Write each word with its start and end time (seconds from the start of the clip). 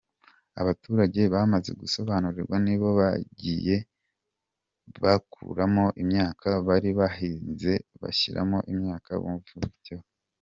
Abaturage 0.61 1.21
bamaze 1.33 1.71
gusobanurirwa 1.81 2.55
ni 2.65 2.75
bo 2.79 2.89
bagiye 2.99 3.75
bakuramo 5.03 5.85
imyaka 6.01 6.47
bari 6.67 6.89
bahinze 6.99 7.73
bashyiramo 8.01 8.57
imyaka 8.73 9.09
bumvikanyeho”. 9.21 10.05